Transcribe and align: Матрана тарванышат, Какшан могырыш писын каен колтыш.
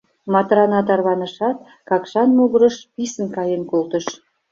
Матрана 0.33 0.79
тарванышат, 0.87 1.57
Какшан 1.89 2.29
могырыш 2.37 2.75
писын 2.95 3.27
каен 3.35 3.61
колтыш. 3.71 4.05